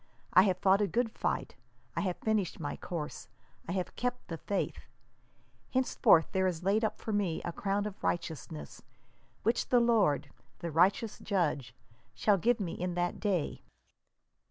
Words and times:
I 0.33 0.41
have 0.49 0.57
fought 0.57 0.81
a 0.81 0.87
good 0.87 1.11
fight, 1.11 1.53
I 1.95 2.01
have 2.01 2.17
finished 2.17 2.59
my 2.59 2.75
course, 2.75 3.29
I 3.69 3.73
have 3.73 3.95
kept 3.95 4.29
the 4.29 4.39
faith: 4.39 4.87
henceforth 5.69 6.31
there 6.31 6.47
is 6.47 6.63
laid 6.63 6.83
up 6.83 6.97
for 6.99 7.13
me 7.13 7.39
a 7.45 7.51
crown 7.51 7.85
of 7.85 8.03
righteousness, 8.03 8.81
which 9.43 9.69
the 9.69 9.79
Lord, 9.79 10.31
the 10.57 10.71
righteous 10.71 11.19
Judge, 11.19 11.75
shall 12.15 12.39
give 12.39 12.59
me 12.59 12.73
in 12.73 12.95
that 12.95 13.19
day 13.19 13.61